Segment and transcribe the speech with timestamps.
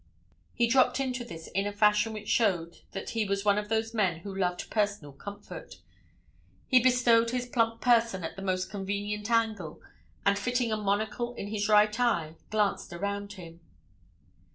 [0.55, 3.93] He dropped into this in a fashion which showed that he was one of those
[3.93, 5.77] men who loved personal comfort;
[6.65, 9.79] he bestowed his plump person at the most convenient angle
[10.25, 13.59] and fitting a monocle in his right eye, glanced around him.